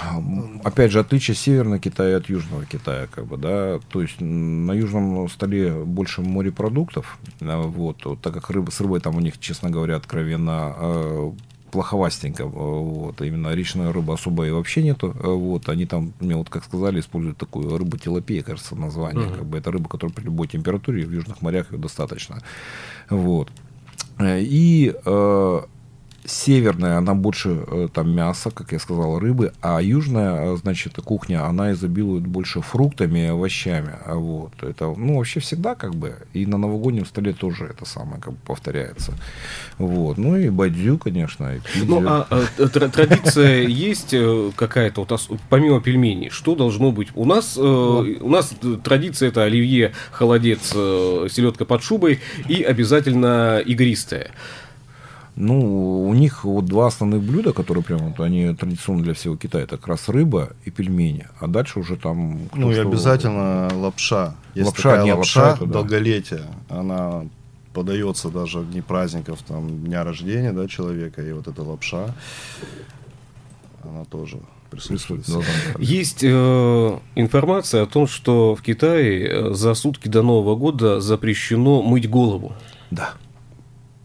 [0.63, 3.79] Опять же, отличие Северного Китая от Южного Китая, как бы, да.
[3.89, 7.19] То есть на южном столе больше морепродуктов.
[7.39, 8.03] Вот.
[8.05, 11.33] вот так как рыба, с рыбой там у них, честно говоря, откровенно
[11.71, 12.45] плоховастенько.
[12.45, 13.21] Вот.
[13.21, 15.15] Именно речная рыба особо и вообще нету.
[15.19, 15.69] Вот.
[15.69, 19.27] Они там, мне вот как сказали, используют такую рыбу телопея, кажется, название.
[19.27, 19.37] Uh-huh.
[19.37, 22.41] Как бы это рыба, которая при любой температуре в южных морях ее достаточно.
[23.09, 23.49] Вот.
[24.19, 25.61] И э,
[26.25, 31.45] северная, она больше э, там мяса, как я сказал, рыбы, а южная, э, значит, кухня,
[31.45, 33.93] она изобилует больше фруктами и овощами.
[34.05, 34.51] А Вот.
[34.61, 38.39] Это, ну, вообще всегда как бы, и на новогоднем столе тоже это самое как бы
[38.45, 39.13] повторяется.
[39.77, 40.17] Вот.
[40.17, 41.59] Ну и бадзю, конечно, и.
[41.83, 47.09] Ну, а, а, тр- традиция есть э, какая-то, вот, помимо пельменей, что должно быть?
[47.15, 48.53] У нас, у нас
[48.83, 54.31] традиция это оливье, холодец, селедка под шубой и обязательно игристая.
[55.35, 59.63] Ну, у них вот два основных блюда, которые прям вот они традиционно для всего Китая,
[59.63, 61.27] это как раз рыба и пельмени.
[61.39, 62.47] А дальше уже там...
[62.49, 64.35] кто Ну и что- обязательно лапша.
[64.55, 65.73] Есть Лапша, такая не, лапша, лапша это да.
[65.73, 66.45] долголетия.
[66.69, 67.23] Она
[67.73, 71.21] подается даже в дни праздников, там, дня рождения да, человека.
[71.21, 72.13] И вот эта лапша,
[73.83, 74.37] она тоже
[74.69, 75.25] присутствует.
[75.79, 81.81] Есть э, информация о том, что в Китае э, за сутки до Нового года запрещено
[81.81, 82.53] мыть голову.
[82.89, 83.13] Да.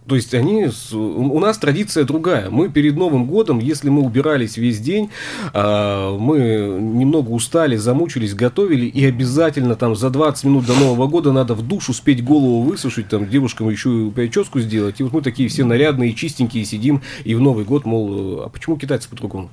[0.07, 2.49] То есть они, у нас традиция другая.
[2.49, 5.11] Мы перед Новым годом, если мы убирались весь день,
[5.53, 11.33] а, мы немного устали, замучились, готовили, и обязательно там за 20 минут до Нового года
[11.33, 15.01] надо в душ успеть голову высушить, там девушкам еще и прическу сделать.
[15.01, 18.77] И вот мы такие все нарядные, чистенькие сидим, и в Новый год, мол, а почему
[18.77, 19.51] китайцы по-другому?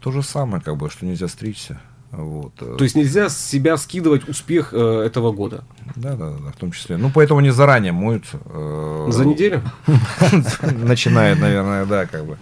[0.00, 1.80] То же самое, как бы, что нельзя стричься.
[2.12, 2.52] Вот.
[2.60, 5.64] э, То есть нельзя с себя скидывать успех э, этого года.
[5.96, 6.98] Да, да, да, в том числе.
[6.98, 8.38] Ну, поэтому они заранее моются.
[8.44, 9.62] э, За неделю?
[10.62, 12.38] Начинает, наверное, да, как бы.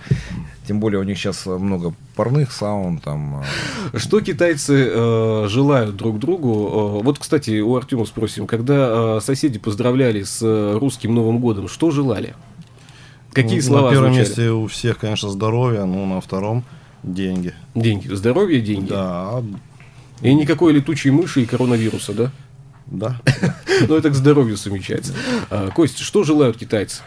[0.66, 3.42] Тем более у них сейчас много парных саун, там.
[3.92, 6.98] э, Что китайцы э, желают друг другу?
[7.00, 10.40] Э, вот, кстати, у Артема спросим, когда э, соседи поздравляли с
[10.78, 12.34] русским Новым годом, что желали?
[13.32, 14.28] Какие Ну, слова На первом звучали?
[14.28, 16.64] месте у всех, конечно, здоровье, ну на втором
[17.02, 17.54] деньги.
[17.74, 18.88] Деньги, здоровье, деньги.
[18.88, 19.42] Да,
[20.22, 22.30] И никакой летучей мыши и коронавируса, да?
[22.86, 23.20] да.
[23.88, 25.14] Но это к здоровью совмещается.
[25.50, 27.02] А, Кость, что желают китайцы?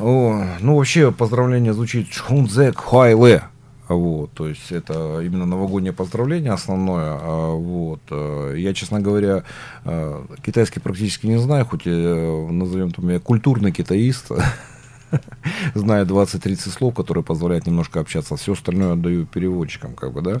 [0.00, 3.44] О, ну, вообще, поздравление звучит Чхунзек Хуайле.
[3.86, 7.18] Вот, то есть это именно новогоднее поздравление основное.
[7.20, 8.00] а, Вот.
[8.10, 9.44] э, Я, честно говоря,
[9.84, 14.30] э, китайский практически не знаю, хоть э, назовем там я культурный китаист.
[15.74, 18.36] Знаю 20-30 слов, которые позволяют немножко общаться.
[18.36, 20.34] Все остальное отдаю переводчикам, как бы, да.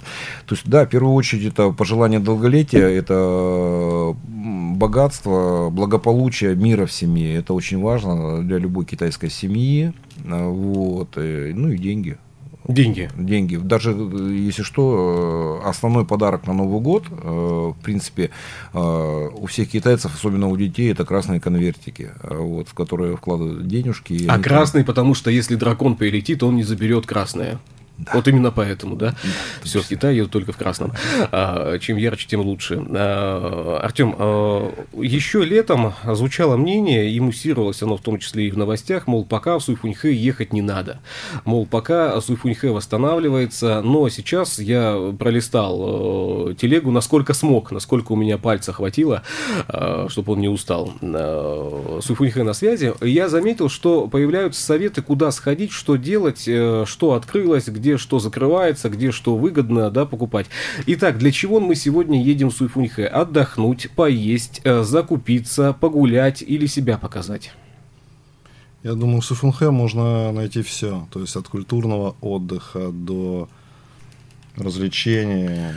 [0.46, 4.14] То есть, да, в первую очередь, это пожелание долголетия, это
[4.76, 7.36] богатство, благополучие, мира в семье.
[7.36, 9.92] Это очень важно для любой китайской семьи.
[10.26, 11.16] А, Вот.
[11.16, 12.18] э, Ну и деньги.
[12.66, 13.10] Деньги.
[13.16, 13.56] Деньги.
[13.56, 18.30] Даже, э, если что, э, основной подарок на Новый год, э, в принципе,
[18.72, 24.26] у всех китайцев, особенно у детей, это красные конвертики, вот, в которые вкладывают денежки.
[24.28, 27.58] А они там- потому что если дракон прилетит, он не заберет красное.
[28.12, 29.14] Вот именно поэтому, да?
[29.62, 30.92] Все, в Китае едут только в красном.
[31.30, 32.74] А, чем ярче, тем лучше.
[32.74, 34.10] Артем,
[35.00, 39.58] еще летом звучало мнение, и муссировалось оно в том числе и в новостях, мол, пока
[39.58, 41.00] в Суйфуньхэ ехать не надо.
[41.44, 48.38] Мол, пока Суйфуньхэ восстанавливается, но сейчас я пролистал э, телегу, насколько смог, насколько у меня
[48.38, 49.22] пальца хватило,
[50.08, 50.92] чтобы он не устал.
[51.00, 52.94] Э, Суйфуньхэ на связи.
[53.00, 58.88] Я заметил, что появляются советы, куда сходить, что делать, э, что открылось, где что закрывается,
[58.88, 60.46] где что выгодно да, покупать.
[60.86, 63.06] Итак, для чего мы сегодня едем в Суйфуньхэ?
[63.06, 67.52] Отдохнуть, поесть, э, закупиться, погулять или себя показать?
[68.84, 71.08] Я думаю, в Суфунхэ можно найти все.
[71.10, 73.48] То есть от культурного отдыха до
[74.56, 75.72] развлечений.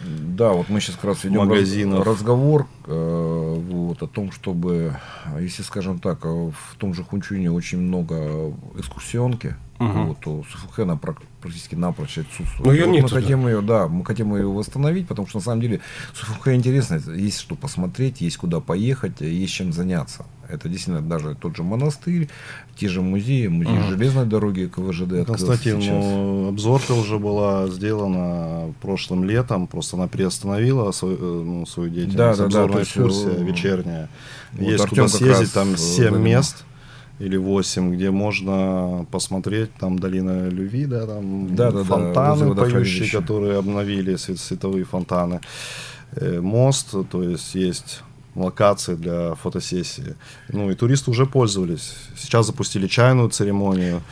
[0.00, 2.06] Да, вот мы сейчас как раз ведем Магазинов.
[2.06, 4.96] раз- разговор э, вот, о том, чтобы,
[5.40, 10.08] если, скажем так, э, в том же Хунчуне очень много экскурсионки, Мгм.
[10.08, 10.18] вот,
[10.78, 12.60] она прак- практически напрочь отсутствует.
[12.64, 15.44] Ну, её Вот нету, мы хотим ее, да, мы хотим ее восстановить, потому что на
[15.44, 15.80] самом деле
[16.14, 20.24] Суфухэ интересно, есть что посмотреть, есть куда поехать, есть чем заняться.
[20.48, 22.28] Это действительно даже тот же монастырь,
[22.76, 23.88] те же музеи, музей Мгм.
[23.88, 25.84] железной дороги КВЖД сейчас.
[26.04, 32.16] ну, обзорка уже была сделана прошлым летом, просто она приостановила свою, э, ну, свою деятельность.
[32.16, 34.08] Да, да, да, Обзорная то есть, экскурсия э, вечерняя.
[34.52, 36.18] вот Есть Артём куда съездить, там э, 7 занимался.
[36.24, 36.64] мест
[37.18, 42.62] или 8, где можно посмотреть, там долина Люви, да, там Да, да, да, фонтаны возле
[42.72, 45.40] поющие, которые обновили свет- световые фонтаны.
[46.12, 48.02] Э, Мост, то есть есть
[48.42, 50.16] локации для фотосессии.
[50.48, 51.94] Ну и туристы уже пользовались.
[52.16, 54.02] Сейчас запустили чайную церемонию,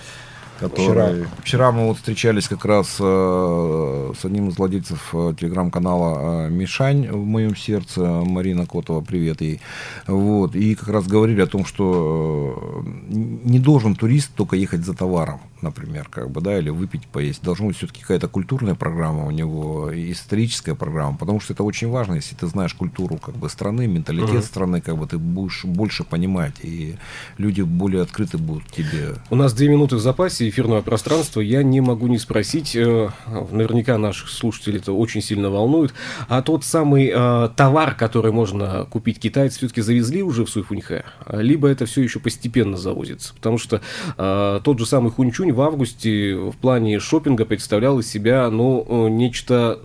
[0.57, 1.29] Вчера, которая...
[1.43, 7.09] вчера мы вот встречались как раз э, с одним из владельцев э, телеграм-канала э, Мишань
[7.11, 9.61] в моем сердце, Марина Котова, привет ей.
[10.07, 14.95] Вот, и как раз говорили о том, что э, не должен турист только ехать за
[14.95, 15.41] товаром.
[15.67, 17.43] Например, как бы, да, или выпить, поесть.
[17.43, 22.15] Должна быть все-таки какая-то культурная программа у него, историческая программа, потому что это очень важно,
[22.15, 24.43] если ты знаешь культуру как бы страны, менталитет uh-huh.
[24.43, 26.97] страны, как бы ты будешь больше понимать, и
[27.39, 29.15] люди более открыты будут к тебе.
[29.31, 31.41] У нас две минуты в запасе эфирного пространства.
[31.41, 33.11] Я не могу не спросить, э,
[33.51, 35.93] наверняка наших слушателей это очень сильно волнует,
[36.29, 41.69] а тот самый э, товар, который можно купить китайцы, все-таки завезли уже в Суйфуньхэ, либо
[41.69, 43.81] это все еще постепенно завозится, потому что
[44.17, 49.81] э, тот же самый Хунчунь в августе в плане шопинга представлял из себя, ну, нечто,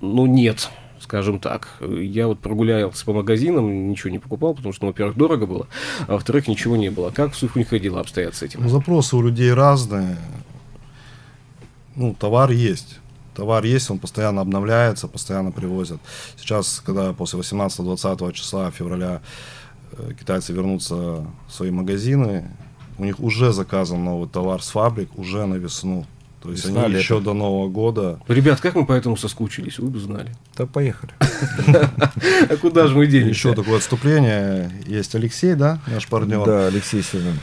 [0.00, 1.68] ну, нет, скажем так.
[1.80, 5.66] Я вот прогулялся по магазинам, ничего не покупал, потому что, ну, во-первых, дорого было,
[6.06, 7.10] а во-вторых, ничего не было.
[7.10, 8.62] Как в Суйфуньхэ дела обстоят с этим?
[8.62, 10.16] Ну, запросы у людей разные.
[11.96, 13.00] Ну, товар есть.
[13.34, 16.00] Товар есть, он постоянно обновляется, постоянно привозят.
[16.36, 19.20] Сейчас, когда после 18-20 числа февраля
[19.92, 22.50] э, китайцы вернутся в свои магазины,
[22.98, 26.06] у них уже заказан новый товар с фабрик, уже на весну.
[26.42, 27.02] То есть Весна, они лето.
[27.02, 28.20] еще до Нового года.
[28.28, 30.32] Ребят, как мы поэтому соскучились, вы бы знали.
[30.56, 31.12] Да поехали.
[32.48, 33.30] А куда же мы денемся?
[33.30, 34.70] Еще такое отступление.
[34.86, 36.44] Есть Алексей, да, наш партнер?
[36.44, 37.38] Да, Алексей Семен.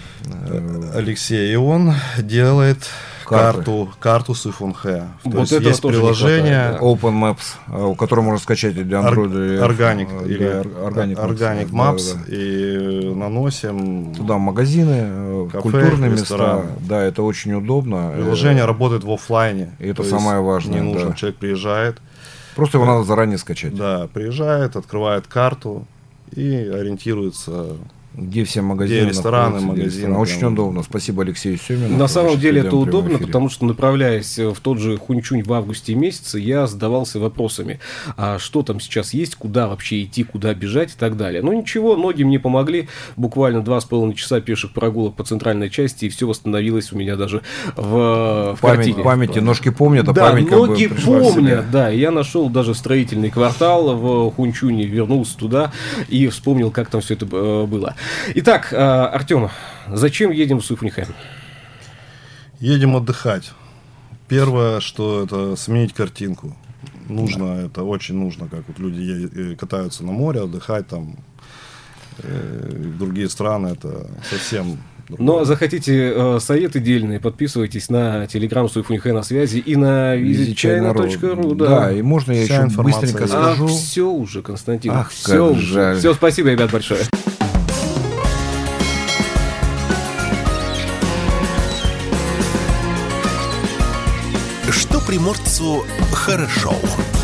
[0.93, 2.89] Алексей, и он делает
[3.25, 5.03] карту, карту с iPhone H.
[5.23, 6.77] Вот есть это есть приложение да.
[6.79, 9.59] Open Maps, а, которое можно скачать для Android.
[9.59, 12.13] Органик или Organic, Organic Maps.
[12.13, 12.35] Да, да.
[12.35, 14.13] И наносим...
[14.15, 16.65] Туда магазины, э, кафе, культурные места.
[16.81, 18.11] Да, это очень удобно.
[18.15, 19.75] Приложение э, работает в офлайне.
[19.79, 20.79] И это самое важное.
[20.79, 21.15] Не нужно, да.
[21.15, 21.97] человек приезжает.
[22.55, 23.75] Просто его надо заранее скачать.
[23.75, 25.85] Да, приезжает, открывает карту
[26.31, 27.75] и ориентируется
[28.17, 30.17] где все магазины где рестораны, магазины.
[30.17, 30.53] Очень прямо.
[30.53, 30.83] удобно.
[30.83, 31.97] Спасибо Алексею Семену.
[31.97, 36.39] На самом деле это удобно, потому что, направляясь в тот же Хунчунь в августе месяце,
[36.39, 37.79] я задавался вопросами,
[38.17, 41.41] а что там сейчас есть, куда вообще идти, куда бежать и так далее.
[41.41, 42.87] Но ничего, ноги мне помогли.
[43.15, 47.15] Буквально два с половиной часа пеших прогулок по центральной части, и все восстановилось у меня
[47.15, 47.41] даже
[47.75, 49.03] в, в Память, картине.
[49.03, 51.89] Памяти, ножки помнят, а да, память ноги как бы помнят, да.
[51.89, 55.71] Я нашел даже строительный квартал в Хунчуне, вернулся туда
[56.07, 57.95] и вспомнил, как там все это э, было.
[58.35, 59.49] Итак, э, Артем,
[59.91, 61.07] зачем едем в Суйфуньхэ?
[62.59, 63.51] Едем отдыхать.
[64.27, 66.55] Первое, что это сменить картинку.
[67.07, 67.61] Нужно, да.
[67.63, 71.17] это очень нужно, как вот люди э, катаются на море, отдыхать там.
[72.19, 74.79] Э, другие страны это совсем
[75.09, 81.55] но захотите э, советы дельные, подписывайтесь на телеграм Суйфуньхэ на связи и на визитчайна.ру.
[81.55, 81.67] Да.
[81.67, 83.65] да, и можно я Вся еще быстренько скажу.
[83.65, 84.91] Ах, все уже, Константин.
[84.93, 85.95] Ах, все уже.
[85.97, 87.01] Все, спасибо, ребят, большое.
[95.15, 97.14] Приморцу хорошо.